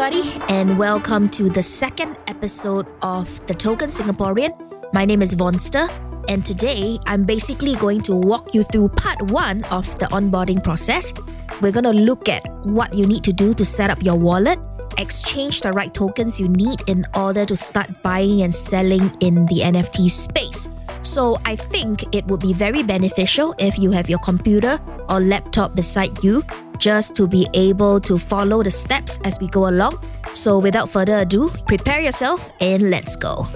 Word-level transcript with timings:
everybody, 0.00 0.40
and 0.48 0.78
welcome 0.78 1.28
to 1.28 1.48
the 1.48 1.62
second 1.62 2.16
episode 2.28 2.86
of 3.02 3.44
The 3.46 3.54
Token 3.54 3.90
Singaporean. 3.90 4.52
My 4.92 5.04
name 5.04 5.22
is 5.22 5.34
Vnstr, 5.34 5.90
and 6.30 6.46
today 6.46 7.00
I'm 7.06 7.24
basically 7.24 7.74
going 7.74 8.02
to 8.02 8.14
walk 8.14 8.54
you 8.54 8.62
through 8.62 8.90
part 8.90 9.20
one 9.32 9.64
of 9.72 9.98
the 9.98 10.06
onboarding 10.06 10.62
process. 10.62 11.12
We're 11.60 11.72
going 11.72 11.82
to 11.82 11.92
look 11.92 12.28
at 12.28 12.46
what 12.62 12.94
you 12.94 13.06
need 13.06 13.24
to 13.24 13.32
do 13.32 13.54
to 13.54 13.64
set 13.64 13.90
up 13.90 14.00
your 14.00 14.14
wallet, 14.14 14.60
exchange 14.98 15.62
the 15.62 15.72
right 15.72 15.92
tokens 15.92 16.38
you 16.38 16.46
need 16.46 16.88
in 16.88 17.04
order 17.16 17.44
to 17.44 17.56
start 17.56 17.90
buying 18.04 18.42
and 18.42 18.54
selling 18.54 19.10
in 19.18 19.46
the 19.46 19.62
NFT 19.62 20.08
space. 20.10 20.68
So, 21.02 21.38
I 21.44 21.56
think 21.56 22.14
it 22.14 22.24
would 22.26 22.40
be 22.40 22.52
very 22.52 22.84
beneficial 22.84 23.52
if 23.58 23.76
you 23.76 23.90
have 23.90 24.08
your 24.08 24.20
computer 24.20 24.80
or 25.08 25.18
laptop 25.18 25.74
beside 25.74 26.22
you 26.22 26.44
just 26.78 27.14
to 27.16 27.26
be 27.26 27.46
able 27.54 28.00
to 28.00 28.16
follow 28.16 28.62
the 28.62 28.70
steps 28.70 29.20
as 29.24 29.38
we 29.40 29.48
go 29.48 29.68
along. 29.68 29.98
So, 30.34 30.58
without 30.58 30.88
further 30.88 31.18
ado, 31.18 31.50
prepare 31.66 32.00
yourself 32.00 32.50
and 32.60 32.90
let's 32.90 33.16
go. 33.16 33.46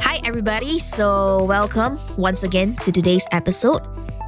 Hi, 0.00 0.20
everybody. 0.24 0.78
So, 0.78 1.44
welcome 1.44 1.98
once 2.16 2.42
again 2.42 2.74
to 2.76 2.92
today's 2.92 3.26
episode. 3.32 3.82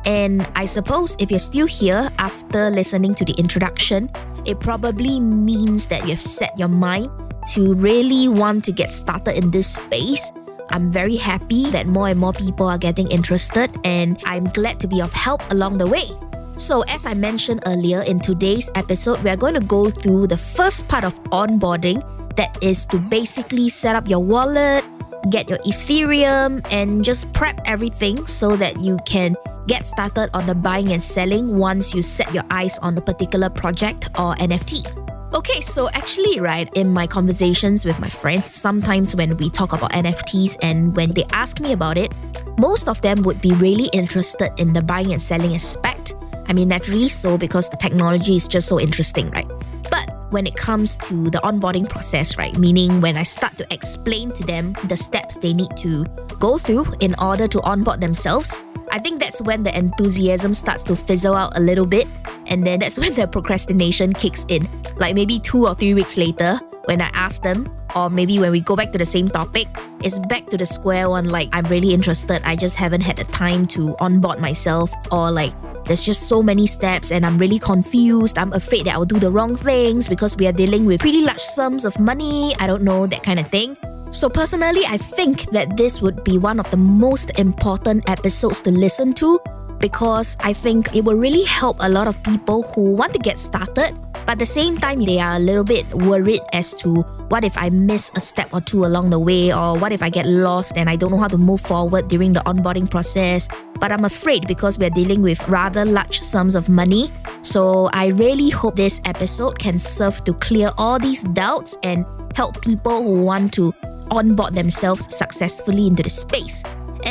And 0.04 0.46
I 0.54 0.66
suppose 0.66 1.16
if 1.18 1.30
you're 1.30 1.38
still 1.40 1.66
here 1.66 2.10
after 2.18 2.68
listening 2.68 3.14
to 3.14 3.24
the 3.24 3.32
introduction, 3.38 4.10
it 4.44 4.60
probably 4.60 5.18
means 5.18 5.86
that 5.88 6.06
you've 6.06 6.20
set 6.20 6.58
your 6.58 6.68
mind 6.68 7.08
to 7.52 7.74
really 7.74 8.28
want 8.28 8.64
to 8.64 8.72
get 8.72 8.90
started 8.90 9.38
in 9.38 9.50
this 9.50 9.74
space. 9.74 10.30
I'm 10.70 10.90
very 10.90 11.16
happy 11.16 11.70
that 11.70 11.86
more 11.86 12.08
and 12.08 12.18
more 12.18 12.32
people 12.32 12.66
are 12.66 12.78
getting 12.78 13.08
interested, 13.10 13.70
and 13.84 14.20
I'm 14.24 14.44
glad 14.44 14.80
to 14.80 14.88
be 14.88 15.00
of 15.00 15.12
help 15.12 15.40
along 15.50 15.78
the 15.78 15.86
way. 15.86 16.10
So, 16.56 16.82
as 16.86 17.04
I 17.04 17.14
mentioned 17.14 17.64
earlier 17.66 18.02
in 18.02 18.20
today's 18.20 18.70
episode, 18.76 19.22
we 19.24 19.30
are 19.30 19.36
going 19.36 19.54
to 19.54 19.66
go 19.66 19.90
through 19.90 20.28
the 20.28 20.36
first 20.36 20.86
part 20.88 21.02
of 21.02 21.18
onboarding 21.24 21.98
that 22.36 22.56
is 22.62 22.86
to 22.86 22.98
basically 22.98 23.68
set 23.68 23.96
up 23.96 24.08
your 24.08 24.20
wallet, 24.20 24.84
get 25.30 25.48
your 25.48 25.58
Ethereum, 25.58 26.64
and 26.70 27.04
just 27.04 27.32
prep 27.32 27.60
everything 27.64 28.26
so 28.26 28.56
that 28.56 28.78
you 28.78 28.98
can 29.04 29.34
get 29.66 29.86
started 29.86 30.30
on 30.32 30.46
the 30.46 30.54
buying 30.54 30.92
and 30.92 31.02
selling 31.02 31.58
once 31.58 31.94
you 31.94 32.02
set 32.02 32.32
your 32.32 32.44
eyes 32.50 32.78
on 32.78 32.96
a 32.98 33.00
particular 33.00 33.50
project 33.50 34.06
or 34.18 34.36
NFT. 34.36 34.86
Okay, 35.34 35.60
so 35.60 35.90
actually, 35.90 36.38
right, 36.38 36.70
in 36.76 36.92
my 36.92 37.08
conversations 37.08 37.84
with 37.84 37.98
my 37.98 38.08
friends, 38.08 38.48
sometimes 38.48 39.16
when 39.16 39.36
we 39.36 39.50
talk 39.50 39.72
about 39.72 39.90
NFTs 39.90 40.58
and 40.62 40.94
when 40.94 41.10
they 41.10 41.24
ask 41.32 41.58
me 41.58 41.72
about 41.72 41.98
it, 41.98 42.14
most 42.58 42.86
of 42.86 43.02
them 43.02 43.22
would 43.24 43.42
be 43.42 43.50
really 43.54 43.90
interested 43.92 44.52
in 44.58 44.72
the 44.72 44.82
buying 44.82 45.12
and 45.12 45.20
selling 45.20 45.56
aspect. 45.56 46.14
I 46.48 46.52
mean, 46.52 46.68
naturally 46.68 47.08
so 47.08 47.38
because 47.38 47.68
the 47.68 47.76
technology 47.76 48.36
is 48.36 48.48
just 48.48 48.68
so 48.68 48.80
interesting, 48.80 49.30
right? 49.30 49.48
But 49.90 50.10
when 50.30 50.46
it 50.46 50.56
comes 50.56 50.96
to 51.08 51.30
the 51.30 51.38
onboarding 51.38 51.88
process, 51.88 52.38
right, 52.38 52.56
meaning 52.58 53.00
when 53.00 53.16
I 53.16 53.22
start 53.22 53.56
to 53.58 53.66
explain 53.72 54.30
to 54.32 54.42
them 54.44 54.74
the 54.88 54.96
steps 54.96 55.36
they 55.36 55.52
need 55.52 55.76
to 55.78 56.04
go 56.38 56.58
through 56.58 56.86
in 57.00 57.14
order 57.20 57.46
to 57.48 57.60
onboard 57.62 58.00
themselves, 58.00 58.60
I 58.90 58.98
think 58.98 59.20
that's 59.20 59.40
when 59.40 59.62
the 59.62 59.76
enthusiasm 59.76 60.54
starts 60.54 60.84
to 60.84 60.96
fizzle 60.96 61.34
out 61.34 61.56
a 61.56 61.60
little 61.60 61.86
bit, 61.86 62.06
and 62.46 62.66
then 62.66 62.80
that's 62.80 62.98
when 63.02 63.14
the 63.14 63.26
procrastination 63.26 64.12
kicks 64.12 64.44
in. 64.48 64.68
Like 64.96 65.14
maybe 65.14 65.40
two 65.40 65.66
or 65.66 65.74
three 65.74 65.94
weeks 65.94 66.16
later, 66.16 66.60
when 66.86 67.00
I 67.00 67.10
ask 67.14 67.42
them, 67.42 67.74
or 67.96 68.10
maybe 68.10 68.38
when 68.38 68.50
we 68.50 68.60
go 68.60 68.76
back 68.76 68.92
to 68.92 68.98
the 68.98 69.06
same 69.06 69.28
topic, 69.28 69.68
it's 70.02 70.18
back 70.18 70.46
to 70.46 70.56
the 70.56 70.66
square 70.66 71.08
one. 71.08 71.28
Like, 71.28 71.48
I'm 71.52 71.64
really 71.66 71.94
interested, 71.94 72.42
I 72.44 72.56
just 72.56 72.76
haven't 72.76 73.00
had 73.00 73.16
the 73.16 73.24
time 73.24 73.66
to 73.68 73.96
onboard 74.00 74.38
myself, 74.40 74.92
or 75.10 75.30
like, 75.30 75.52
there's 75.86 76.02
just 76.02 76.28
so 76.28 76.42
many 76.42 76.66
steps 76.66 77.12
and 77.12 77.24
I'm 77.24 77.38
really 77.38 77.58
confused. 77.58 78.38
I'm 78.38 78.52
afraid 78.52 78.86
that 78.86 78.94
I'll 78.94 79.04
do 79.04 79.18
the 79.18 79.30
wrong 79.30 79.54
things 79.54 80.08
because 80.08 80.36
we 80.36 80.46
are 80.46 80.52
dealing 80.52 80.86
with 80.86 81.00
pretty 81.00 81.22
large 81.22 81.42
sums 81.42 81.84
of 81.84 81.98
money. 81.98 82.54
I 82.58 82.66
don't 82.66 82.82
know, 82.82 83.06
that 83.06 83.22
kind 83.22 83.38
of 83.38 83.46
thing. 83.48 83.76
So, 84.10 84.28
personally, 84.28 84.82
I 84.86 84.96
think 84.96 85.50
that 85.50 85.76
this 85.76 86.00
would 86.00 86.22
be 86.22 86.38
one 86.38 86.60
of 86.60 86.70
the 86.70 86.76
most 86.76 87.36
important 87.36 88.08
episodes 88.08 88.60
to 88.62 88.70
listen 88.70 89.12
to 89.14 89.40
because 89.84 90.34
I 90.40 90.54
think 90.54 90.96
it 90.96 91.04
will 91.04 91.20
really 91.20 91.44
help 91.44 91.76
a 91.80 91.88
lot 91.90 92.08
of 92.08 92.16
people 92.22 92.62
who 92.72 92.96
want 92.96 93.12
to 93.12 93.18
get 93.18 93.38
started, 93.38 93.92
but 94.24 94.30
at 94.32 94.38
the 94.38 94.46
same 94.46 94.78
time, 94.78 95.04
they 95.04 95.20
are 95.20 95.36
a 95.36 95.38
little 95.38 95.62
bit 95.62 95.84
worried 95.92 96.40
as 96.54 96.72
to 96.76 97.02
what 97.28 97.44
if 97.44 97.52
I 97.58 97.68
miss 97.68 98.10
a 98.16 98.20
step 98.22 98.48
or 98.54 98.62
two 98.62 98.86
along 98.86 99.10
the 99.10 99.18
way, 99.18 99.52
or 99.52 99.76
what 99.76 99.92
if 99.92 100.02
I 100.02 100.08
get 100.08 100.24
lost 100.24 100.78
and 100.78 100.88
I 100.88 100.96
don't 100.96 101.10
know 101.10 101.18
how 101.18 101.28
to 101.28 101.36
move 101.36 101.60
forward 101.60 102.08
during 102.08 102.32
the 102.32 102.40
onboarding 102.46 102.88
process. 102.88 103.46
But 103.78 103.92
I'm 103.92 104.06
afraid 104.06 104.48
because 104.48 104.78
we're 104.78 104.88
dealing 104.88 105.20
with 105.20 105.46
rather 105.50 105.84
large 105.84 106.22
sums 106.22 106.54
of 106.54 106.70
money. 106.70 107.10
So 107.42 107.90
I 107.92 108.06
really 108.16 108.48
hope 108.48 108.76
this 108.76 109.02
episode 109.04 109.58
can 109.58 109.78
serve 109.78 110.24
to 110.24 110.32
clear 110.32 110.70
all 110.78 110.98
these 110.98 111.24
doubts 111.24 111.76
and 111.82 112.06
help 112.34 112.62
people 112.62 113.02
who 113.02 113.20
want 113.20 113.52
to 113.60 113.74
onboard 114.10 114.54
themselves 114.54 115.14
successfully 115.14 115.86
into 115.86 116.02
the 116.02 116.08
space. 116.08 116.64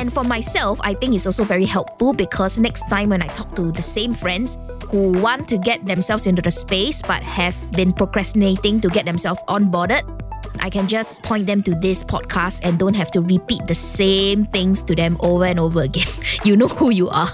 And 0.03 0.12
for 0.12 0.28
myself, 0.28 0.84
I 0.84 0.96
think 1.00 1.16
it's 1.16 1.25
also 1.25 1.46
very 1.46 1.64
helpful 1.64 2.12
because 2.12 2.59
next 2.59 2.84
time 2.91 3.16
when 3.16 3.24
I 3.24 3.28
talk 3.40 3.56
to 3.56 3.72
the 3.72 3.81
same 3.81 4.12
friends 4.12 4.59
who 4.91 5.16
want 5.24 5.47
to 5.47 5.58
get 5.58 5.80
themselves 5.86 6.28
into 6.28 6.41
the 6.41 6.52
space 6.52 7.02
but 7.02 7.24
have 7.24 7.56
been 7.72 7.94
procrastinating 7.94 8.81
to 8.81 8.90
get 8.90 9.06
themselves 9.06 9.40
onboarded, 9.47 10.03
I 10.59 10.69
can 10.69 10.92
just 10.92 11.24
point 11.24 11.47
them 11.47 11.63
to 11.63 11.72
this 11.80 12.03
podcast 12.03 12.68
and 12.68 12.78
don't 12.78 13.00
have 13.00 13.12
to 13.16 13.22
repeat 13.22 13.63
the 13.66 13.74
same 13.74 14.44
things 14.44 14.84
to 14.92 14.94
them 14.94 15.16
over 15.22 15.46
and 15.46 15.58
over 15.58 15.88
again. 15.88 16.12
you 16.44 16.58
know 16.58 16.68
who 16.68 16.92
you 16.92 17.08
are. 17.08 17.31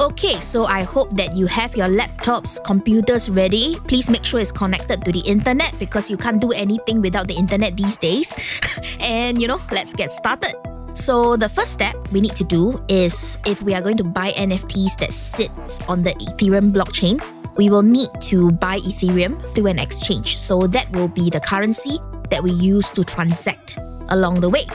Okay, 0.00 0.40
so 0.40 0.64
I 0.64 0.84
hope 0.84 1.12
that 1.12 1.36
you 1.36 1.44
have 1.44 1.76
your 1.76 1.92
laptops, 1.92 2.56
computers 2.64 3.28
ready. 3.28 3.76
Please 3.84 4.08
make 4.08 4.24
sure 4.24 4.40
it's 4.40 4.50
connected 4.50 5.04
to 5.04 5.12
the 5.12 5.20
internet 5.28 5.76
because 5.78 6.08
you 6.08 6.16
can't 6.16 6.40
do 6.40 6.52
anything 6.52 7.02
without 7.02 7.28
the 7.28 7.36
internet 7.36 7.76
these 7.76 7.98
days. 7.98 8.32
and 9.00 9.42
you 9.42 9.46
know, 9.46 9.60
let's 9.70 9.92
get 9.92 10.10
started. 10.10 10.56
So 10.98 11.36
the 11.36 11.48
first 11.48 11.72
step 11.72 11.94
we 12.10 12.20
need 12.20 12.34
to 12.34 12.44
do 12.44 12.82
is 12.88 13.38
if 13.46 13.62
we 13.62 13.72
are 13.72 13.80
going 13.80 13.96
to 13.98 14.04
buy 14.04 14.32
NFTs 14.32 14.98
that 14.98 15.12
sits 15.12 15.80
on 15.88 16.02
the 16.02 16.10
Ethereum 16.26 16.72
blockchain, 16.72 17.22
we 17.56 17.70
will 17.70 17.82
need 17.82 18.10
to 18.22 18.50
buy 18.50 18.80
Ethereum 18.80 19.40
through 19.54 19.68
an 19.68 19.78
exchange. 19.78 20.36
So 20.38 20.66
that 20.66 20.90
will 20.90 21.06
be 21.06 21.30
the 21.30 21.38
currency 21.38 21.98
that 22.30 22.42
we 22.42 22.50
use 22.50 22.90
to 22.90 23.04
transact 23.04 23.78
along 24.10 24.40
the 24.40 24.50
way. 24.50 24.66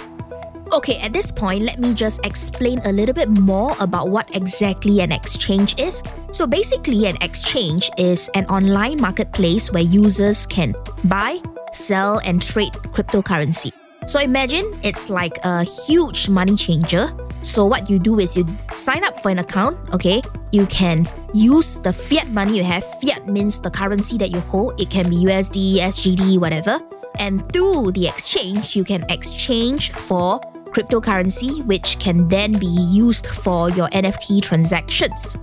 Okay, 0.72 0.98
at 1.00 1.12
this 1.12 1.30
point, 1.30 1.64
let 1.66 1.78
me 1.78 1.94
just 1.94 2.26
explain 2.26 2.80
a 2.86 2.92
little 2.92 3.14
bit 3.14 3.30
more 3.30 3.76
about 3.82 4.10
what 4.10 4.34
exactly 4.34 5.02
an 5.02 5.12
exchange 5.12 5.80
is. 5.80 6.02
So, 6.32 6.48
basically, 6.48 7.06
an 7.06 7.18
exchange 7.22 7.92
is 8.00 8.28
an 8.34 8.46
online 8.46 9.00
marketplace 9.00 9.72
where 9.72 9.84
users 9.84 10.48
can 10.48 10.74
buy, 11.04 11.38
sell, 11.74 12.22
and 12.26 12.42
trade 12.42 12.74
cryptocurrency. 12.90 13.83
So 14.06 14.19
imagine 14.19 14.66
it's 14.84 15.09
like 15.09 15.38
a 15.44 15.64
huge 15.64 16.30
money 16.30 16.56
changer. 16.56 17.12
So 17.41 17.66
what 17.66 17.90
you 17.90 18.00
do 18.00 18.19
is 18.19 18.38
you 18.38 18.46
sign 18.74 19.03
up 19.03 19.22
for 19.22 19.30
an 19.30 19.40
account, 19.40 19.78
okay? 19.94 20.22
You 20.52 20.66
can 20.68 21.08
use 21.34 21.80
the 21.80 21.91
fiat 21.91 22.30
money 22.30 22.58
you 22.58 22.63
have. 22.63 22.84
Fiat 23.02 23.28
means 23.28 23.59
the 23.59 23.69
currency 23.69 24.18
that 24.18 24.31
you 24.31 24.40
hold. 24.42 24.80
It 24.80 24.90
can 24.90 25.09
be 25.09 25.18
USD, 25.25 25.78
SGD, 25.78 26.40
whatever. 26.40 26.80
And 27.19 27.52
through 27.52 27.92
the 27.92 28.08
exchange, 28.08 28.75
you 28.75 28.84
can 28.84 29.03
exchange 29.09 29.92
for 29.92 30.40
cryptocurrency, 30.66 31.63
which 31.66 32.00
can 32.00 32.28
then 32.28 32.53
be 32.53 32.66
used 32.66 33.28
for 33.28 33.69
your 33.72 33.88
NFT 33.90 34.42
transactions. 34.42 35.38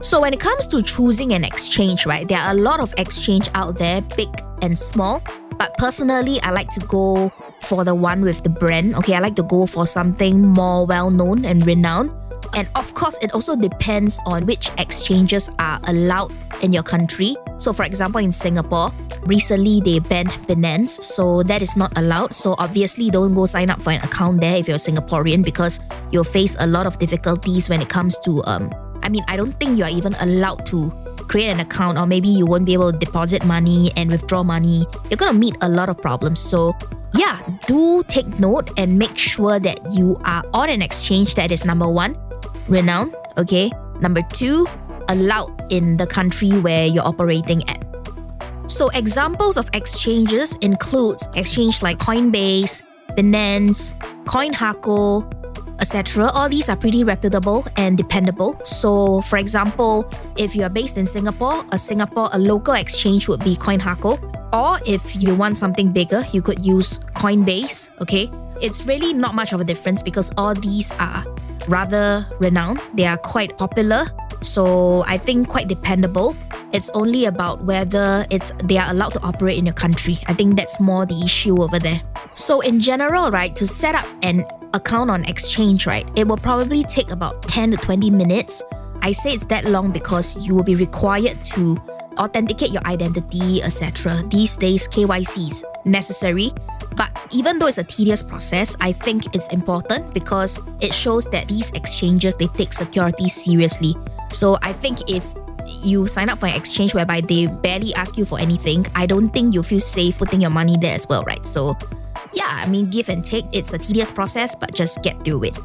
So 0.00 0.20
when 0.20 0.32
it 0.32 0.40
comes 0.40 0.66
to 0.68 0.82
choosing 0.82 1.32
an 1.32 1.44
exchange, 1.44 2.06
right, 2.06 2.26
there 2.26 2.38
are 2.38 2.52
a 2.52 2.54
lot 2.56 2.80
of 2.80 2.94
exchange 2.96 3.50
out 3.54 3.76
there, 3.76 4.00
big 4.16 4.28
and 4.62 4.78
small. 4.78 5.22
But 5.58 5.76
personally, 5.76 6.40
I 6.42 6.50
like 6.50 6.70
to 6.70 6.80
go 6.86 7.30
for 7.62 7.84
the 7.84 7.94
one 7.94 8.22
with 8.22 8.42
the 8.42 8.48
brand. 8.48 8.94
Okay, 8.96 9.14
I 9.14 9.20
like 9.20 9.36
to 9.36 9.42
go 9.42 9.66
for 9.66 9.86
something 9.86 10.40
more 10.40 10.86
well 10.86 11.10
known 11.10 11.44
and 11.44 11.66
renowned. 11.66 12.12
And 12.54 12.68
of 12.74 12.94
course, 12.94 13.18
it 13.22 13.32
also 13.32 13.54
depends 13.54 14.18
on 14.26 14.44
which 14.46 14.70
exchanges 14.78 15.50
are 15.58 15.78
allowed 15.86 16.32
in 16.62 16.72
your 16.72 16.82
country. 16.82 17.36
So, 17.58 17.72
for 17.72 17.84
example, 17.84 18.20
in 18.20 18.32
Singapore, 18.32 18.90
recently 19.22 19.80
they 19.80 19.98
banned 20.00 20.30
Binance, 20.48 21.02
so 21.02 21.42
that 21.44 21.62
is 21.62 21.76
not 21.76 21.96
allowed. 21.96 22.34
So, 22.34 22.56
obviously, 22.58 23.10
don't 23.10 23.34
go 23.34 23.46
sign 23.46 23.70
up 23.70 23.80
for 23.80 23.90
an 23.90 24.02
account 24.02 24.40
there 24.40 24.56
if 24.56 24.66
you're 24.66 24.78
Singaporean 24.78 25.44
because 25.44 25.80
you'll 26.10 26.24
face 26.24 26.56
a 26.58 26.66
lot 26.66 26.86
of 26.86 26.98
difficulties 26.98 27.68
when 27.68 27.80
it 27.80 27.88
comes 27.88 28.18
to, 28.20 28.42
um, 28.44 28.72
I 29.02 29.08
mean, 29.08 29.22
I 29.28 29.36
don't 29.36 29.52
think 29.52 29.78
you 29.78 29.84
are 29.84 29.90
even 29.90 30.14
allowed 30.14 30.66
to 30.66 30.90
create 31.28 31.48
an 31.48 31.60
account, 31.60 31.98
or 31.98 32.06
maybe 32.06 32.28
you 32.28 32.44
won't 32.44 32.64
be 32.64 32.72
able 32.72 32.90
to 32.90 32.98
deposit 32.98 33.44
money 33.44 33.92
and 33.96 34.10
withdraw 34.10 34.42
money. 34.42 34.86
You're 35.08 35.18
gonna 35.18 35.38
meet 35.38 35.54
a 35.60 35.68
lot 35.68 35.88
of 35.88 35.98
problems. 35.98 36.40
So, 36.40 36.74
yeah, 37.20 37.38
do 37.66 38.02
take 38.08 38.40
note 38.40 38.70
and 38.78 38.98
make 38.98 39.14
sure 39.14 39.60
that 39.60 39.78
you 39.92 40.16
are 40.24 40.42
on 40.54 40.70
an 40.70 40.80
exchange 40.80 41.34
that 41.34 41.50
is 41.52 41.66
number 41.66 41.86
one, 41.86 42.16
renowned, 42.66 43.14
okay? 43.36 43.70
Number 44.00 44.22
two, 44.32 44.66
allowed 45.10 45.52
in 45.70 45.98
the 45.98 46.06
country 46.06 46.48
where 46.48 46.86
you're 46.86 47.06
operating 47.06 47.68
at. 47.68 47.84
So 48.68 48.88
examples 48.90 49.58
of 49.58 49.68
exchanges 49.74 50.56
includes 50.62 51.28
exchange 51.34 51.82
like 51.82 51.98
Coinbase, 51.98 52.80
Binance, 53.10 53.92
CoinHako, 54.24 55.28
etc. 55.78 56.30
All 56.32 56.48
these 56.48 56.70
are 56.70 56.76
pretty 56.76 57.04
reputable 57.04 57.66
and 57.76 57.98
dependable. 57.98 58.58
So, 58.64 59.20
for 59.22 59.36
example, 59.36 60.08
if 60.38 60.56
you 60.56 60.62
are 60.62 60.70
based 60.70 60.96
in 60.96 61.06
Singapore, 61.06 61.66
a 61.72 61.78
Singapore 61.78 62.30
a 62.32 62.38
local 62.38 62.74
exchange 62.74 63.28
would 63.28 63.44
be 63.44 63.56
CoinHako. 63.56 64.39
Or 64.52 64.78
if 64.86 65.16
you 65.16 65.34
want 65.34 65.58
something 65.58 65.92
bigger, 65.92 66.24
you 66.32 66.42
could 66.42 66.64
use 66.64 66.98
Coinbase, 67.14 67.90
okay? 68.00 68.28
It's 68.60 68.86
really 68.86 69.12
not 69.12 69.34
much 69.34 69.52
of 69.52 69.60
a 69.60 69.64
difference 69.64 70.02
because 70.02 70.32
all 70.36 70.54
these 70.54 70.92
are 70.98 71.24
rather 71.68 72.26
renowned. 72.38 72.80
They 72.94 73.06
are 73.06 73.16
quite 73.16 73.56
popular, 73.58 74.06
so 74.40 75.04
I 75.06 75.18
think 75.18 75.48
quite 75.48 75.68
dependable. 75.68 76.36
It's 76.72 76.90
only 76.90 77.26
about 77.26 77.64
whether 77.64 78.26
it's 78.30 78.52
they 78.64 78.78
are 78.78 78.90
allowed 78.90 79.10
to 79.14 79.22
operate 79.22 79.58
in 79.58 79.66
your 79.66 79.74
country. 79.74 80.18
I 80.26 80.34
think 80.34 80.56
that's 80.56 80.80
more 80.80 81.06
the 81.06 81.20
issue 81.24 81.62
over 81.62 81.78
there. 81.78 82.02
So 82.34 82.60
in 82.60 82.80
general, 82.80 83.30
right, 83.30 83.54
to 83.56 83.66
set 83.66 83.94
up 83.94 84.06
an 84.22 84.46
account 84.74 85.10
on 85.10 85.24
exchange, 85.24 85.86
right, 85.86 86.08
it 86.16 86.26
will 86.26 86.36
probably 86.36 86.82
take 86.84 87.10
about 87.10 87.42
10 87.48 87.72
to 87.72 87.76
20 87.76 88.10
minutes. 88.10 88.62
I 89.02 89.12
say 89.12 89.32
it's 89.32 89.46
that 89.46 89.64
long 89.64 89.90
because 89.90 90.36
you 90.46 90.54
will 90.54 90.64
be 90.64 90.74
required 90.74 91.42
to 91.56 91.80
authenticate 92.18 92.70
your 92.70 92.84
identity, 92.86 93.62
etc. 93.62 94.22
These 94.28 94.56
days, 94.56 94.88
KYC 94.88 95.46
is 95.46 95.64
necessary. 95.84 96.52
But 96.96 97.10
even 97.30 97.58
though 97.58 97.66
it's 97.66 97.78
a 97.78 97.84
tedious 97.84 98.22
process, 98.22 98.76
I 98.80 98.92
think 98.92 99.34
it's 99.34 99.48
important 99.48 100.12
because 100.12 100.58
it 100.80 100.92
shows 100.92 101.26
that 101.30 101.48
these 101.48 101.70
exchanges 101.72 102.36
they 102.36 102.46
take 102.48 102.72
security 102.72 103.28
seriously. 103.28 103.94
So 104.32 104.58
I 104.62 104.72
think 104.72 105.10
if 105.10 105.24
you 105.82 106.06
sign 106.06 106.28
up 106.28 106.38
for 106.38 106.46
an 106.46 106.54
exchange 106.54 106.94
whereby 106.94 107.20
they 107.20 107.46
barely 107.46 107.94
ask 107.94 108.18
you 108.18 108.24
for 108.24 108.38
anything, 108.38 108.86
I 108.94 109.06
don't 109.06 109.30
think 109.30 109.54
you 109.54 109.62
feel 109.62 109.80
safe 109.80 110.18
putting 110.18 110.40
your 110.40 110.50
money 110.50 110.76
there 110.76 110.94
as 110.94 111.08
well, 111.08 111.22
right? 111.22 111.44
So 111.46 111.76
yeah, 112.32 112.48
I 112.48 112.66
mean 112.68 112.90
give 112.90 113.08
and 113.08 113.24
take, 113.24 113.46
it's 113.52 113.72
a 113.72 113.78
tedious 113.78 114.10
process, 114.10 114.54
but 114.54 114.74
just 114.74 115.02
get 115.02 115.22
through 115.22 115.44
it. 115.44 115.58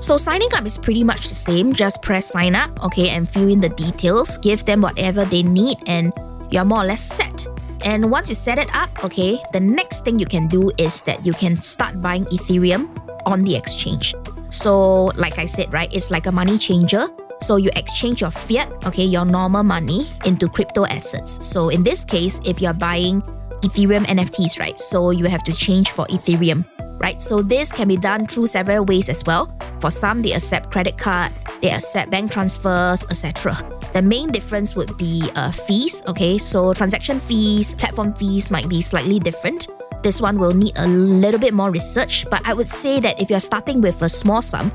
So 0.00 0.16
signing 0.16 0.48
up 0.54 0.64
is 0.64 0.78
pretty 0.78 1.04
much 1.04 1.28
the 1.28 1.34
same. 1.34 1.74
Just 1.74 2.00
press 2.00 2.26
sign 2.26 2.56
up, 2.56 2.82
okay, 2.82 3.10
and 3.10 3.28
fill 3.28 3.50
in 3.50 3.60
the 3.60 3.68
details, 3.68 4.38
give 4.38 4.64
them 4.64 4.80
whatever 4.80 5.26
they 5.26 5.42
need, 5.42 5.76
and 5.86 6.10
you're 6.50 6.64
more 6.64 6.80
or 6.80 6.86
less 6.86 7.02
set. 7.02 7.46
And 7.84 8.10
once 8.10 8.30
you 8.30 8.34
set 8.34 8.58
it 8.58 8.74
up, 8.74 8.88
okay, 9.04 9.38
the 9.52 9.60
next 9.60 10.04
thing 10.04 10.18
you 10.18 10.24
can 10.24 10.48
do 10.48 10.70
is 10.78 11.02
that 11.02 11.24
you 11.24 11.34
can 11.34 11.60
start 11.60 12.00
buying 12.00 12.24
Ethereum 12.26 12.88
on 13.26 13.42
the 13.42 13.54
exchange. 13.54 14.14
So, 14.48 15.12
like 15.20 15.38
I 15.38 15.44
said, 15.44 15.70
right, 15.70 15.94
it's 15.94 16.10
like 16.10 16.26
a 16.26 16.32
money 16.32 16.56
changer. 16.56 17.06
So 17.42 17.56
you 17.56 17.70
exchange 17.76 18.22
your 18.22 18.30
fiat, 18.30 18.68
okay, 18.86 19.04
your 19.04 19.26
normal 19.26 19.62
money 19.62 20.08
into 20.24 20.48
crypto 20.48 20.86
assets. 20.86 21.46
So 21.46 21.68
in 21.68 21.82
this 21.82 22.04
case, 22.04 22.40
if 22.44 22.60
you're 22.60 22.74
buying 22.74 23.22
Ethereum 23.60 24.04
NFTs, 24.04 24.58
right, 24.58 24.78
so 24.78 25.10
you 25.10 25.26
have 25.26 25.44
to 25.44 25.52
change 25.52 25.90
for 25.90 26.06
Ethereum 26.06 26.64
right? 27.00 27.20
So 27.20 27.42
this 27.42 27.72
can 27.72 27.88
be 27.88 27.96
done 27.96 28.26
through 28.26 28.46
several 28.46 28.84
ways 28.84 29.08
as 29.08 29.24
well. 29.24 29.50
For 29.80 29.90
some, 29.90 30.22
they 30.22 30.32
accept 30.32 30.70
credit 30.70 30.96
card, 30.96 31.32
they 31.60 31.70
accept 31.70 32.10
bank 32.10 32.30
transfers, 32.30 33.06
etc. 33.10 33.56
The 33.92 34.02
main 34.02 34.30
difference 34.30 34.76
would 34.76 34.96
be 34.96 35.28
uh, 35.34 35.50
fees. 35.50 36.02
Okay, 36.06 36.38
so 36.38 36.72
transaction 36.72 37.18
fees, 37.18 37.74
platform 37.74 38.14
fees 38.14 38.50
might 38.50 38.68
be 38.68 38.82
slightly 38.82 39.18
different. 39.18 39.66
This 40.02 40.20
one 40.20 40.38
will 40.38 40.54
need 40.54 40.78
a 40.78 40.86
little 40.86 41.40
bit 41.40 41.52
more 41.52 41.70
research, 41.70 42.24
but 42.30 42.46
I 42.46 42.54
would 42.54 42.70
say 42.70 43.00
that 43.00 43.20
if 43.20 43.28
you're 43.28 43.40
starting 43.40 43.80
with 43.80 44.00
a 44.02 44.08
small 44.08 44.40
sum, 44.40 44.70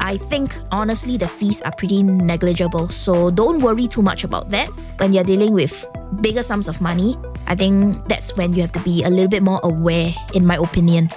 I 0.00 0.16
think 0.16 0.54
honestly 0.70 1.16
the 1.16 1.26
fees 1.26 1.62
are 1.62 1.72
pretty 1.72 2.02
negligible. 2.02 2.88
So 2.88 3.30
don't 3.30 3.58
worry 3.58 3.88
too 3.88 4.02
much 4.02 4.22
about 4.22 4.50
that 4.50 4.68
when 4.98 5.12
you're 5.12 5.24
dealing 5.24 5.52
with 5.52 5.84
bigger 6.20 6.42
sums 6.42 6.68
of 6.68 6.80
money. 6.80 7.16
I 7.46 7.54
think 7.54 8.04
that's 8.06 8.36
when 8.36 8.52
you 8.52 8.62
have 8.62 8.72
to 8.72 8.80
be 8.80 9.02
a 9.02 9.10
little 9.10 9.28
bit 9.28 9.42
more 9.42 9.60
aware, 9.64 10.14
in 10.34 10.46
my 10.46 10.56
opinion. 10.56 11.10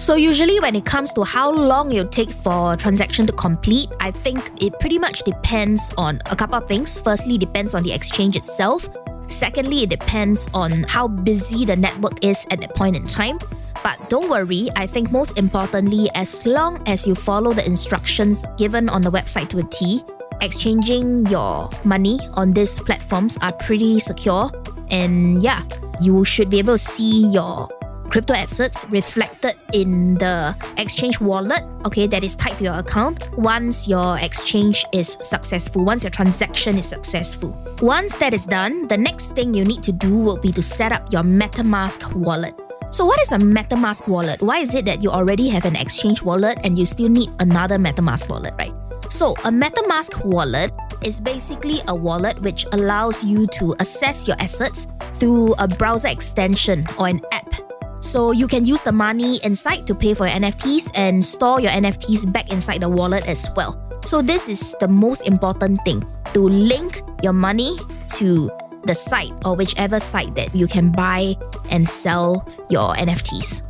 So 0.00 0.14
usually 0.14 0.58
when 0.60 0.74
it 0.74 0.86
comes 0.86 1.12
to 1.12 1.24
how 1.24 1.52
long 1.52 1.92
it 1.92 2.00
will 2.00 2.08
take 2.08 2.30
for 2.30 2.72
a 2.72 2.76
transaction 2.76 3.26
to 3.26 3.34
complete, 3.34 3.86
I 4.00 4.10
think 4.10 4.40
it 4.56 4.72
pretty 4.80 4.98
much 4.98 5.24
depends 5.24 5.92
on 5.98 6.22
a 6.30 6.34
couple 6.34 6.56
of 6.56 6.66
things. 6.66 6.98
Firstly, 6.98 7.36
depends 7.36 7.74
on 7.74 7.82
the 7.82 7.92
exchange 7.92 8.34
itself. 8.34 8.88
Secondly, 9.26 9.82
it 9.82 9.90
depends 9.90 10.48
on 10.54 10.84
how 10.88 11.06
busy 11.06 11.66
the 11.66 11.76
network 11.76 12.24
is 12.24 12.46
at 12.50 12.62
that 12.62 12.74
point 12.74 12.96
in 12.96 13.06
time. 13.06 13.38
But 13.84 14.00
don't 14.08 14.30
worry, 14.30 14.70
I 14.74 14.86
think 14.86 15.12
most 15.12 15.36
importantly, 15.36 16.08
as 16.14 16.46
long 16.46 16.82
as 16.88 17.06
you 17.06 17.14
follow 17.14 17.52
the 17.52 17.66
instructions 17.66 18.46
given 18.56 18.88
on 18.88 19.02
the 19.02 19.10
website 19.10 19.50
to 19.50 19.58
a 19.58 19.64
T, 19.64 20.00
exchanging 20.40 21.26
your 21.26 21.68
money 21.84 22.18
on 22.36 22.54
these 22.54 22.80
platforms 22.80 23.36
are 23.42 23.52
pretty 23.52 24.00
secure. 24.00 24.50
And 24.90 25.42
yeah, 25.42 25.62
you 26.00 26.24
should 26.24 26.48
be 26.48 26.58
able 26.58 26.78
to 26.78 26.78
see 26.78 27.28
your 27.28 27.68
crypto 28.10 28.34
assets 28.34 28.84
reflected 28.90 29.54
in 29.72 30.14
the 30.14 30.54
exchange 30.76 31.20
wallet, 31.20 31.62
okay, 31.86 32.06
that 32.06 32.24
is 32.24 32.34
tied 32.34 32.58
to 32.58 32.64
your 32.64 32.74
account 32.74 33.30
once 33.38 33.86
your 33.86 34.18
exchange 34.18 34.84
is 34.92 35.16
successful, 35.22 35.84
once 35.84 36.02
your 36.02 36.10
transaction 36.10 36.76
is 36.76 36.84
successful. 36.84 37.56
Once 37.80 38.16
that 38.16 38.34
is 38.34 38.44
done, 38.44 38.88
the 38.88 38.98
next 38.98 39.32
thing 39.32 39.54
you 39.54 39.64
need 39.64 39.82
to 39.82 39.92
do 39.92 40.18
will 40.18 40.36
be 40.36 40.50
to 40.50 40.60
set 40.60 40.92
up 40.92 41.10
your 41.12 41.22
MetaMask 41.22 42.12
wallet. 42.14 42.54
So, 42.90 43.06
what 43.06 43.20
is 43.20 43.30
a 43.30 43.38
MetaMask 43.38 44.08
wallet? 44.08 44.42
Why 44.42 44.58
is 44.58 44.74
it 44.74 44.84
that 44.86 45.00
you 45.00 45.10
already 45.10 45.48
have 45.48 45.64
an 45.64 45.76
exchange 45.76 46.22
wallet 46.22 46.58
and 46.64 46.76
you 46.76 46.84
still 46.84 47.08
need 47.08 47.30
another 47.38 47.78
MetaMask 47.78 48.28
wallet, 48.28 48.52
right? 48.58 48.74
So, 49.08 49.32
a 49.44 49.50
MetaMask 49.54 50.24
wallet 50.24 50.72
is 51.04 51.20
basically 51.20 51.78
a 51.86 51.94
wallet 51.94 52.40
which 52.42 52.66
allows 52.72 53.22
you 53.22 53.46
to 53.58 53.74
access 53.78 54.26
your 54.26 54.36
assets 54.40 54.88
through 55.14 55.54
a 55.58 55.68
browser 55.68 56.08
extension 56.08 56.84
or 56.98 57.06
an 57.06 57.20
app 57.32 57.39
so 58.00 58.32
you 58.32 58.46
can 58.46 58.64
use 58.64 58.80
the 58.80 58.92
money 58.92 59.38
inside 59.44 59.86
to 59.86 59.94
pay 59.94 60.14
for 60.14 60.26
your 60.26 60.36
NFTs 60.36 60.90
and 60.94 61.24
store 61.24 61.60
your 61.60 61.70
NFTs 61.70 62.32
back 62.32 62.50
inside 62.50 62.80
the 62.80 62.88
wallet 62.88 63.26
as 63.28 63.48
well. 63.54 63.80
So 64.04 64.22
this 64.22 64.48
is 64.48 64.74
the 64.80 64.88
most 64.88 65.28
important 65.28 65.84
thing 65.84 66.04
to 66.32 66.40
link 66.40 67.02
your 67.22 67.34
money 67.34 67.76
to 68.16 68.50
the 68.84 68.94
site 68.94 69.32
or 69.44 69.54
whichever 69.54 70.00
site 70.00 70.34
that 70.34 70.54
you 70.54 70.66
can 70.66 70.90
buy 70.90 71.36
and 71.70 71.86
sell 71.88 72.48
your 72.70 72.94
NFTs. 72.94 73.66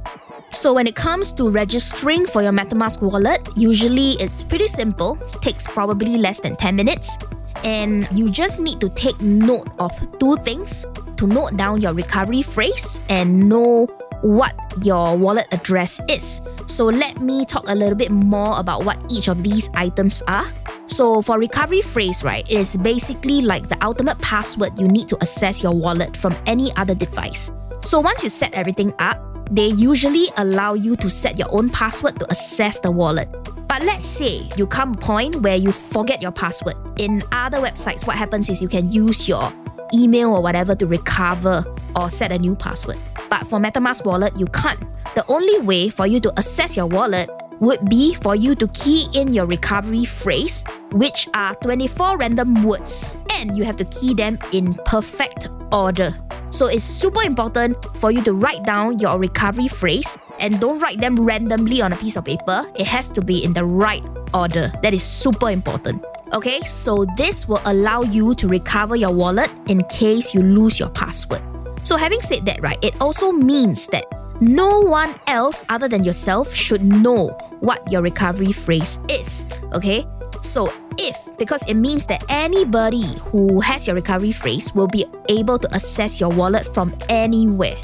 So 0.53 0.73
when 0.73 0.87
it 0.87 0.97
comes 0.97 1.33
to 1.35 1.49
registering 1.49 2.27
for 2.27 2.43
your 2.43 2.53
MetaMask 2.53 3.03
wallet, 3.03 3.49
usually 3.57 4.13
it's 4.21 4.43
pretty 4.43 4.67
simple, 4.67 5.17
takes 5.41 5.67
probably 5.67 6.17
less 6.19 6.41
than 6.41 6.57
10 6.57 6.75
minutes, 6.75 7.19
and 7.65 8.09
you 8.13 8.31
just 8.31 8.61
need 8.61 8.81
to 8.81 8.89
take 8.91 9.21
note 9.21 9.69
of 9.79 9.93
two 10.19 10.37
things 10.37 10.87
to 11.17 11.27
note 11.27 11.57
down 11.57 11.81
your 11.81 11.93
recovery 11.93 12.43
phrase 12.43 13.01
and 13.09 13.49
know 13.49 13.87
what 14.23 14.55
your 14.83 15.17
wallet 15.17 15.47
address 15.53 16.01
is. 16.09 16.41
So 16.67 16.87
let 16.87 17.21
me 17.21 17.45
talk 17.45 17.69
a 17.69 17.75
little 17.75 17.95
bit 17.97 18.11
more 18.11 18.59
about 18.59 18.85
what 18.85 18.99
each 19.11 19.29
of 19.29 19.43
these 19.43 19.69
items 19.75 20.23
are. 20.29 20.47
So 20.87 21.23
for 21.23 21.39
recovery 21.39 21.83
phrase, 21.83 22.23
right, 22.23 22.45
it 22.51 22.59
is 22.59 22.77
basically 22.77 23.43
like 23.43 23.69
the 23.69 23.83
ultimate 23.85 24.19
password 24.19 24.79
you 24.79 24.89
need 24.89 25.09
to 25.09 25.17
access 25.17 25.63
your 25.63 25.73
wallet 25.73 26.17
from 26.17 26.35
any 26.47 26.75
other 26.77 26.95
device. 26.95 27.53
So 27.85 28.01
once 28.01 28.23
you 28.23 28.29
set 28.29 28.53
everything 28.55 28.93
up, 28.99 29.19
they 29.51 29.69
usually 29.69 30.27
allow 30.37 30.75
you 30.75 30.97
to 30.97 31.11
set 31.11 31.39
your 31.39 31.53
own 31.53 31.71
password 31.71 32.19
to 32.21 32.27
access 32.31 32.79
the 32.79 32.91
wallet. 32.91 33.29
But 33.67 33.83
let's 33.83 34.07
say 34.07 34.49
you 34.57 34.67
come 34.67 34.95
a 34.95 34.97
point 34.97 35.37
where 35.43 35.57
you 35.57 35.73
forget 35.73 36.21
your 36.21 36.33
password. 36.33 36.75
In 36.99 37.23
other 37.33 37.59
websites, 37.59 38.07
what 38.07 38.17
happens 38.17 38.49
is 38.49 38.61
you 38.61 38.69
can 38.69 38.91
use 38.91 39.29
your 39.29 39.53
email 39.95 40.35
or 40.35 40.43
whatever 40.43 40.75
to 40.75 40.87
recover 40.87 41.65
or 41.97 42.11
set 42.11 42.33
a 42.33 42.39
new 42.39 42.55
password. 42.55 42.99
But 43.29 43.47
for 43.47 43.59
MetaMask 43.59 44.05
wallet, 44.05 44.39
you 44.39 44.47
can't. 44.47 44.81
The 45.15 45.25
only 45.29 45.61
way 45.61 45.89
for 45.89 46.07
you 46.07 46.21
to 46.21 46.33
access 46.39 46.77
your 46.77 46.87
wallet 46.87 47.31
would 47.61 47.89
be 47.89 48.15
for 48.15 48.35
you 48.35 48.55
to 48.55 48.67
key 48.69 49.07
in 49.15 49.35
your 49.35 49.47
recovery 49.47 50.05
phrase, 50.05 50.65
which 50.93 51.29
are 51.35 51.55
24 51.57 52.17
random 52.19 52.65
words, 52.65 53.17
and 53.35 53.57
you 53.57 53.65
have 53.65 53.77
to 53.77 53.85
key 53.85 54.15
them 54.15 54.39
in 54.53 54.75
perfect 54.87 55.49
order. 55.71 56.17
So 56.51 56.67
it's 56.67 56.85
super 56.85 57.23
important 57.23 57.77
for 57.97 58.11
you 58.11 58.23
to 58.23 58.33
write 58.33 58.65
down 58.65 58.99
your 58.99 59.19
recovery 59.19 59.69
phrase 59.69 60.19
and 60.41 60.59
don't 60.59 60.81
write 60.81 60.99
them 60.99 61.15
randomly 61.15 61.81
on 61.81 61.93
a 61.93 61.97
piece 61.97 62.17
of 62.17 62.25
paper. 62.25 62.67
It 62.75 62.87
has 62.87 63.09
to 63.13 63.23
be 63.23 63.45
in 63.45 63.53
the 63.53 63.65
right 63.65 64.05
order. 64.35 64.73
That 64.83 64.95
is 64.95 65.03
super 65.03 65.51
important. 65.51 66.05
Okay, 66.33 66.61
so 66.61 67.05
this 67.17 67.49
will 67.49 67.61
allow 67.65 68.03
you 68.03 68.37
to 68.37 68.47
recover 68.47 68.95
your 68.95 69.13
wallet 69.13 69.51
in 69.67 69.83
case 69.85 70.33
you 70.33 70.43
lose 70.43 70.79
your 70.79 70.89
password. 70.91 71.43
So, 71.83 71.97
having 71.97 72.21
said 72.21 72.47
that, 72.47 72.63
right, 72.63 72.79
it 72.85 73.01
also 73.01 73.33
means 73.33 73.89
that 73.89 74.05
no 74.41 74.81
one 74.81 75.13
else 75.27 75.65
other 75.69 75.89
than 75.89 76.05
yourself 76.05 76.55
should 76.55 76.85
know 76.85 77.29
what 77.59 77.83
your 77.91 78.01
recovery 78.01 78.53
phrase 78.53 79.01
is. 79.11 79.45
Okay, 79.73 80.07
so 80.41 80.73
if, 80.99 81.17
because 81.37 81.69
it 81.69 81.75
means 81.75 82.07
that 82.07 82.25
anybody 82.29 83.07
who 83.23 83.61
has 83.61 83.89
your 83.89 83.97
recovery 83.97 84.33
phrase 84.33 84.73
will 84.73 84.87
be 84.87 85.05
able 85.29 85.59
to 85.59 85.75
access 85.75 86.21
your 86.21 86.31
wallet 86.31 86.65
from 86.65 86.95
anywhere. 87.09 87.77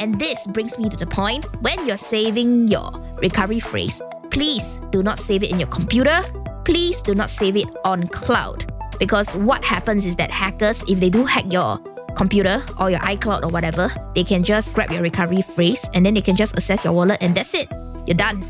And 0.00 0.18
this 0.18 0.46
brings 0.48 0.76
me 0.76 0.88
to 0.88 0.96
the 0.96 1.06
point 1.06 1.44
when 1.62 1.86
you're 1.86 1.96
saving 1.96 2.66
your 2.66 2.90
recovery 3.22 3.60
phrase, 3.60 4.02
please 4.30 4.80
do 4.90 5.04
not 5.04 5.20
save 5.20 5.44
it 5.44 5.52
in 5.52 5.60
your 5.60 5.68
computer 5.68 6.20
please 6.64 7.02
do 7.02 7.14
not 7.14 7.30
save 7.30 7.56
it 7.56 7.68
on 7.84 8.06
cloud 8.08 8.72
because 8.98 9.34
what 9.36 9.64
happens 9.64 10.06
is 10.06 10.16
that 10.16 10.30
hackers, 10.30 10.84
if 10.88 11.00
they 11.00 11.10
do 11.10 11.24
hack 11.24 11.52
your 11.52 11.78
computer 12.16 12.62
or 12.78 12.90
your 12.90 13.00
iCloud 13.00 13.42
or 13.42 13.48
whatever, 13.48 13.90
they 14.14 14.22
can 14.22 14.44
just 14.44 14.74
grab 14.74 14.90
your 14.90 15.02
recovery 15.02 15.42
phrase 15.42 15.88
and 15.94 16.06
then 16.06 16.14
they 16.14 16.20
can 16.20 16.36
just 16.36 16.54
access 16.56 16.84
your 16.84 16.92
wallet 16.92 17.18
and 17.20 17.34
that's 17.34 17.54
it. 17.54 17.68
You're 18.06 18.16
done. 18.16 18.44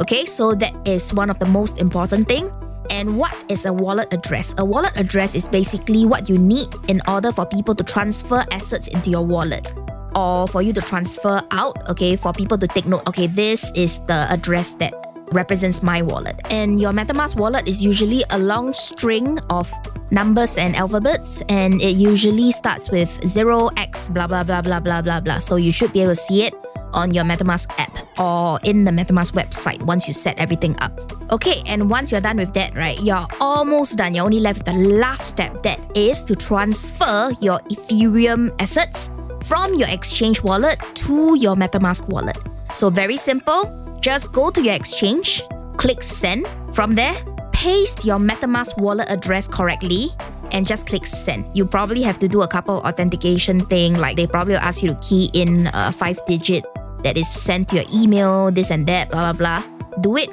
Okay, 0.00 0.24
so 0.26 0.54
that 0.54 0.74
is 0.86 1.14
one 1.14 1.30
of 1.30 1.38
the 1.38 1.46
most 1.46 1.78
important 1.78 2.26
thing. 2.26 2.50
And 2.90 3.16
what 3.16 3.34
is 3.48 3.64
a 3.66 3.72
wallet 3.72 4.12
address? 4.12 4.54
A 4.58 4.64
wallet 4.64 4.92
address 4.96 5.34
is 5.34 5.48
basically 5.48 6.04
what 6.04 6.28
you 6.28 6.36
need 6.38 6.68
in 6.88 7.00
order 7.08 7.32
for 7.32 7.46
people 7.46 7.74
to 7.74 7.84
transfer 7.84 8.44
assets 8.52 8.88
into 8.88 9.10
your 9.10 9.24
wallet. 9.24 9.72
or 10.16 10.46
for 10.48 10.62
you 10.62 10.72
to 10.72 10.80
transfer 10.80 11.42
out, 11.50 11.88
okay, 11.88 12.16
for 12.16 12.32
people 12.32 12.58
to 12.58 12.66
take 12.66 12.86
note, 12.86 13.02
okay, 13.06 13.26
this 13.26 13.70
is 13.74 13.98
the 14.06 14.26
address 14.30 14.72
that 14.72 15.03
represents 15.32 15.82
my 15.82 16.02
wallet. 16.02 16.36
And 16.50 16.80
your 16.80 16.92
MetaMask 16.92 17.36
wallet 17.36 17.68
is 17.68 17.84
usually 17.84 18.24
a 18.30 18.38
long 18.38 18.72
string 18.72 19.38
of 19.50 19.72
numbers 20.10 20.56
and 20.58 20.76
alphabets, 20.76 21.42
and 21.48 21.80
it 21.80 21.96
usually 21.96 22.52
starts 22.52 22.90
with 22.90 23.10
0x 23.22 24.12
blah 24.12 24.26
blah 24.26 24.44
blah 24.44 24.62
blah 24.62 24.80
blah 24.80 25.02
blah 25.02 25.20
blah. 25.20 25.38
So 25.38 25.56
you 25.56 25.72
should 25.72 25.92
be 25.92 26.00
able 26.02 26.12
to 26.12 26.16
see 26.16 26.42
it 26.42 26.54
on 26.92 27.12
your 27.12 27.24
MetaMask 27.24 27.68
app 27.78 28.18
or 28.18 28.60
in 28.62 28.84
the 28.84 28.90
MetaMask 28.90 29.32
website 29.32 29.82
once 29.82 30.06
you 30.06 30.14
set 30.14 30.38
everything 30.38 30.78
up. 30.78 30.92
Okay, 31.32 31.62
and 31.66 31.90
once 31.90 32.12
you're 32.12 32.20
done 32.20 32.36
with 32.36 32.52
that, 32.54 32.74
right, 32.76 33.00
you're 33.02 33.26
almost 33.40 33.98
done. 33.98 34.14
You're 34.14 34.24
only 34.24 34.40
left 34.40 34.58
with 34.58 34.66
the 34.66 34.98
last 34.98 35.26
step 35.26 35.62
that 35.64 35.80
is 35.96 36.22
to 36.24 36.36
transfer 36.36 37.32
your 37.40 37.58
Ethereum 37.70 38.54
assets 38.60 39.10
from 39.42 39.74
your 39.74 39.88
exchange 39.88 40.42
wallet 40.42 40.78
to 40.94 41.36
your 41.38 41.56
MetaMask 41.56 42.08
wallet. 42.08 42.38
So, 42.74 42.90
very 42.90 43.16
simple 43.16 43.70
just 44.04 44.34
go 44.34 44.50
to 44.50 44.60
your 44.60 44.74
exchange, 44.74 45.42
click 45.78 46.02
send. 46.02 46.46
From 46.74 46.94
there, 46.94 47.14
paste 47.52 48.04
your 48.04 48.18
MetaMask 48.18 48.76
wallet 48.76 49.08
address 49.08 49.48
correctly 49.48 50.08
and 50.52 50.68
just 50.68 50.86
click 50.86 51.06
send. 51.06 51.46
You 51.56 51.64
probably 51.64 52.02
have 52.02 52.18
to 52.18 52.28
do 52.28 52.42
a 52.42 52.46
couple 52.46 52.84
authentication 52.84 53.60
thing, 53.60 53.94
like 53.94 54.16
they 54.16 54.26
probably 54.26 54.56
ask 54.56 54.82
you 54.82 54.92
to 54.92 55.00
key 55.00 55.30
in 55.32 55.70
a 55.72 55.90
five 55.90 56.20
digit 56.26 56.66
that 57.02 57.16
is 57.16 57.26
sent 57.32 57.68
to 57.70 57.76
your 57.76 57.86
email, 57.94 58.50
this 58.50 58.70
and 58.70 58.86
that, 58.86 59.08
blah 59.08 59.32
blah 59.32 59.32
blah. 59.32 59.62
Do 60.02 60.18
it 60.18 60.28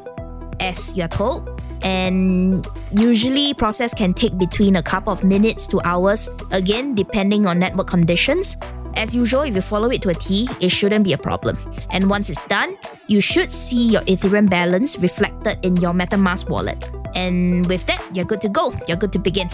as 0.60 0.98
you're 0.98 1.08
told. 1.08 1.48
And 1.82 2.68
usually 2.92 3.54
process 3.54 3.94
can 3.94 4.14
take 4.14 4.38
between 4.38 4.76
a 4.76 4.84
couple 4.84 5.14
of 5.14 5.24
minutes 5.24 5.66
to 5.68 5.80
hours, 5.86 6.30
again 6.52 6.94
depending 6.94 7.48
on 7.48 7.58
network 7.58 7.88
conditions. 7.88 8.58
As 8.96 9.16
usual, 9.16 9.42
if 9.42 9.56
you 9.56 9.62
follow 9.62 9.90
it 9.90 10.02
to 10.04 10.10
a 10.10 10.14
T, 10.14 10.48
it 10.60 10.70
shouldn't 10.70 11.04
be 11.04 11.14
a 11.14 11.18
problem. 11.18 11.58
And 11.90 12.10
once 12.10 12.30
it's 12.30 12.46
done, 12.48 12.78
you 13.08 13.22
should 13.22 13.52
see 13.52 13.92
your 13.92 14.02
Ethereum 14.02 14.50
balance 14.50 14.98
reflected 15.00 15.58
in 15.64 15.78
your 15.78 15.94
MetaMask 15.94 16.50
wallet. 16.50 16.84
And 17.16 17.66
with 17.68 17.86
that, 17.88 18.04
you're 18.14 18.26
good 18.26 18.42
to 18.42 18.50
go. 18.50 18.74
You're 18.88 18.98
good 18.98 19.14
to 19.14 19.20
begin. 19.20 19.50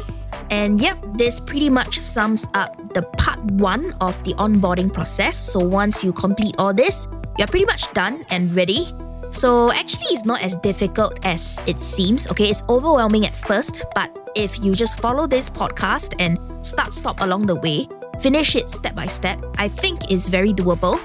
And 0.49 0.79
yep, 0.79 0.97
this 1.13 1.39
pretty 1.39 1.69
much 1.69 1.99
sums 1.99 2.47
up 2.53 2.93
the 2.93 3.01
part 3.17 3.39
one 3.59 3.93
of 4.01 4.21
the 4.23 4.33
onboarding 4.35 4.91
process. 4.91 5.37
So 5.37 5.59
once 5.59 6.03
you 6.03 6.13
complete 6.13 6.55
all 6.57 6.73
this, 6.73 7.07
you're 7.37 7.47
pretty 7.47 7.65
much 7.65 7.91
done 7.93 8.25
and 8.29 8.53
ready. 8.55 8.87
So 9.31 9.71
actually, 9.73 10.07
it's 10.15 10.25
not 10.25 10.41
as 10.41 10.55
difficult 10.55 11.19
as 11.25 11.59
it 11.67 11.81
seems. 11.81 12.27
Okay, 12.31 12.49
it's 12.49 12.63
overwhelming 12.69 13.25
at 13.25 13.33
first, 13.33 13.83
but 13.93 14.09
if 14.35 14.63
you 14.63 14.73
just 14.73 14.99
follow 14.99 15.27
this 15.27 15.49
podcast 15.49 16.15
and 16.19 16.37
start 16.65 16.93
stop 16.93 17.19
along 17.21 17.45
the 17.45 17.55
way, 17.55 17.87
finish 18.21 18.55
it 18.55 18.69
by 18.97 19.05
step, 19.05 19.37
I 19.61 19.69
think 19.69 20.11
is 20.11 20.27
very 20.27 20.51
doable. 20.51 20.97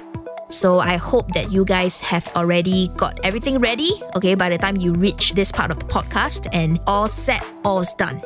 So 0.49 0.79
I 0.79 0.97
hope 0.97 1.31
that 1.37 1.53
you 1.53 1.63
guys 1.63 2.01
have 2.01 2.25
already 2.35 2.89
got 2.97 3.21
everything 3.23 3.61
ready, 3.61 3.93
okay, 4.17 4.33
by 4.33 4.49
the 4.49 4.57
time 4.57 4.75
you 4.75 4.93
reach 4.93 5.33
this 5.33 5.51
part 5.51 5.69
of 5.69 5.77
the 5.77 5.85
podcast 5.85 6.49
and 6.53 6.81
all 6.85 7.07
set, 7.07 7.45
all's 7.63 7.93
done. 7.93 8.21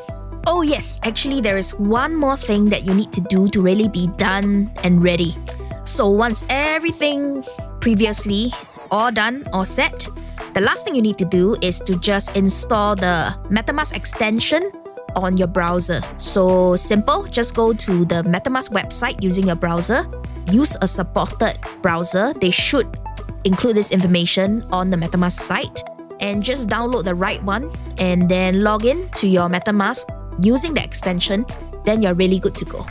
Oh, 0.47 0.63
yes, 0.63 0.99
actually, 1.03 1.41
there 1.41 1.57
is 1.57 1.75
one 1.75 2.15
more 2.15 2.37
thing 2.39 2.71
that 2.71 2.87
you 2.87 2.93
need 2.93 3.11
to 3.11 3.21
do 3.27 3.49
to 3.49 3.59
really 3.59 3.89
be 3.91 4.07
done 4.15 4.71
and 4.83 5.03
ready. 5.03 5.35
So 5.83 6.07
once 6.07 6.47
everything 6.47 7.43
previously 7.79 8.53
all 8.91 9.11
done 9.11 9.43
or 9.51 9.65
set, 9.65 10.07
the 10.53 10.61
last 10.61 10.87
thing 10.87 10.95
you 10.95 11.01
need 11.01 11.17
to 11.19 11.27
do 11.27 11.55
is 11.61 11.79
to 11.81 11.99
just 11.99 12.35
install 12.35 12.95
the 12.95 13.35
MetaMask 13.51 13.95
extension 13.95 14.71
on 15.15 15.37
your 15.37 15.47
browser. 15.47 16.01
So 16.17 16.75
simple, 16.75 17.23
just 17.23 17.55
go 17.55 17.73
to 17.73 18.05
the 18.05 18.23
MetaMask 18.23 18.71
website 18.71 19.21
using 19.21 19.47
your 19.47 19.55
browser. 19.55 20.05
Use 20.51 20.77
a 20.81 20.87
supported 20.87 21.57
browser. 21.81 22.33
They 22.33 22.51
should 22.51 22.97
include 23.45 23.75
this 23.75 23.91
information 23.91 24.63
on 24.71 24.89
the 24.89 24.97
MetaMask 24.97 25.39
site 25.39 25.83
and 26.19 26.43
just 26.43 26.67
download 26.67 27.03
the 27.03 27.15
right 27.15 27.41
one 27.43 27.71
and 27.97 28.29
then 28.29 28.61
log 28.61 28.85
in 28.85 29.09
to 29.11 29.27
your 29.27 29.49
MetaMask 29.49 30.05
using 30.43 30.73
the 30.73 30.83
extension. 30.83 31.45
Then 31.83 32.01
you're 32.01 32.13
really 32.13 32.39
good 32.39 32.55
to 32.55 32.65
go. 32.65 32.85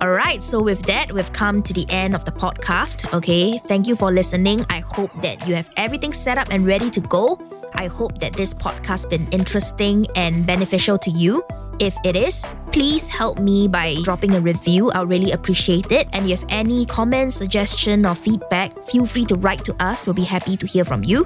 All 0.00 0.10
right, 0.10 0.44
so 0.44 0.62
with 0.62 0.82
that, 0.82 1.10
we've 1.10 1.32
come 1.32 1.60
to 1.64 1.72
the 1.72 1.84
end 1.88 2.14
of 2.14 2.24
the 2.24 2.30
podcast. 2.30 3.12
Okay, 3.12 3.58
thank 3.58 3.88
you 3.88 3.96
for 3.96 4.12
listening. 4.12 4.64
I 4.70 4.78
hope 4.78 5.10
that 5.22 5.48
you 5.48 5.56
have 5.56 5.68
everything 5.76 6.12
set 6.12 6.38
up 6.38 6.48
and 6.52 6.64
ready 6.64 6.88
to 6.90 7.00
go. 7.00 7.36
I 7.78 7.86
hope 7.86 8.18
that 8.18 8.32
this 8.32 8.52
podcast 8.52 9.08
been 9.08 9.26
interesting 9.30 10.06
and 10.16 10.44
beneficial 10.44 10.98
to 10.98 11.10
you. 11.10 11.44
If 11.78 11.96
it 12.04 12.16
is, 12.16 12.44
please 12.72 13.06
help 13.06 13.38
me 13.38 13.68
by 13.68 13.96
dropping 14.02 14.34
a 14.34 14.40
review. 14.40 14.90
I'll 14.90 15.06
really 15.06 15.30
appreciate 15.30 15.92
it. 15.92 16.08
And 16.12 16.24
if 16.24 16.28
you 16.28 16.36
have 16.36 16.46
any 16.48 16.84
comments, 16.86 17.36
suggestion, 17.36 18.04
or 18.04 18.16
feedback, 18.16 18.76
feel 18.82 19.06
free 19.06 19.24
to 19.26 19.36
write 19.36 19.64
to 19.66 19.76
us. 19.78 20.06
We'll 20.06 20.14
be 20.14 20.24
happy 20.24 20.56
to 20.56 20.66
hear 20.66 20.84
from 20.84 21.04
you. 21.04 21.24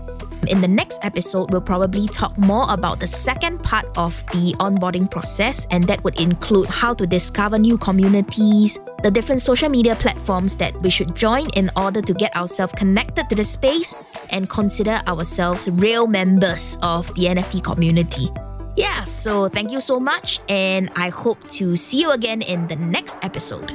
In 0.48 0.60
the 0.60 0.68
next 0.68 1.02
episode, 1.04 1.52
we'll 1.52 1.62
probably 1.62 2.06
talk 2.06 2.36
more 2.36 2.66
about 2.68 3.00
the 3.00 3.06
second 3.06 3.62
part 3.62 3.86
of 3.96 4.26
the 4.26 4.52
onboarding 4.58 5.08
process, 5.10 5.66
and 5.70 5.84
that 5.84 6.02
would 6.04 6.20
include 6.20 6.66
how 6.66 6.92
to 6.94 7.06
discover 7.06 7.58
new 7.58 7.78
communities, 7.78 8.78
the 9.04 9.10
different 9.10 9.40
social 9.40 9.68
media 9.68 9.94
platforms 9.94 10.56
that 10.56 10.76
we 10.82 10.90
should 10.90 11.14
join 11.14 11.48
in 11.50 11.70
order 11.76 12.02
to 12.02 12.12
get 12.12 12.34
ourselves 12.36 12.74
connected 12.74 13.28
to 13.30 13.36
the 13.36 13.44
space 13.44 13.94
and 14.32 14.48
consider 14.48 15.00
ourselves 15.06 15.68
real 15.70 16.06
members 16.06 16.78
of 16.82 17.06
the 17.14 17.26
NFT 17.26 17.62
community. 17.62 18.30
Yeah, 18.76 19.04
so 19.04 19.48
thank 19.48 19.70
you 19.70 19.80
so 19.80 20.00
much, 20.00 20.40
and 20.48 20.90
I 20.96 21.10
hope 21.10 21.46
to 21.60 21.76
see 21.76 22.00
you 22.00 22.10
again 22.10 22.40
in 22.42 22.66
the 22.68 22.76
next 22.76 23.18
episode. 23.22 23.70